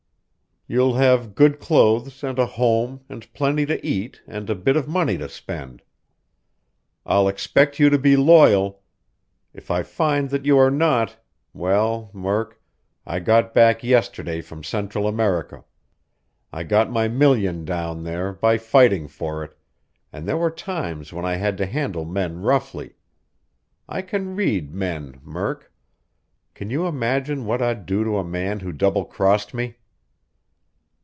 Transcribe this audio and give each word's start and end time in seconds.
You'll 0.67 0.93
have 0.93 1.35
good 1.35 1.59
clothes 1.59 2.23
and 2.23 2.39
a 2.39 2.45
home 2.45 3.01
and 3.09 3.27
plenty 3.33 3.65
to 3.65 3.85
eat 3.85 4.21
and 4.25 4.49
a 4.49 4.55
bit 4.55 4.77
of 4.77 4.87
money 4.87 5.17
to 5.17 5.27
spend. 5.27 5.81
I'll 7.05 7.27
expect 7.27 7.77
you 7.77 7.89
to 7.89 7.97
be 7.97 8.15
loyal. 8.15 8.81
If 9.53 9.69
I 9.69 9.83
find 9.83 10.29
that 10.29 10.45
you 10.45 10.57
are 10.57 10.71
not 10.71 11.17
well, 11.51 12.09
Murk, 12.13 12.61
I 13.05 13.19
got 13.19 13.53
back 13.53 13.83
yesterday 13.83 14.39
from 14.39 14.63
Central 14.63 15.09
America. 15.09 15.65
I 16.53 16.63
got 16.63 16.89
my 16.89 17.09
million 17.09 17.65
down 17.65 18.03
there, 18.05 18.31
by 18.31 18.57
fighting 18.57 19.09
for 19.09 19.43
it, 19.43 19.57
and 20.13 20.25
there 20.25 20.37
were 20.37 20.49
times 20.49 21.11
when 21.11 21.25
I 21.25 21.35
had 21.35 21.57
to 21.57 21.65
handle 21.65 22.05
men 22.05 22.43
roughly. 22.43 22.93
I 23.89 24.01
can 24.03 24.37
read 24.37 24.73
men, 24.73 25.19
Murk. 25.21 25.69
Can 26.53 26.69
you 26.69 26.87
imagine 26.87 27.43
what 27.45 27.61
I'd 27.61 27.85
do 27.85 28.05
to 28.05 28.15
a 28.17 28.23
man 28.23 28.61
who 28.61 28.71
double 28.71 29.03
crossed 29.03 29.53
me?" 29.53 29.75